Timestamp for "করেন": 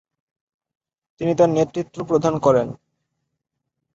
2.39-2.67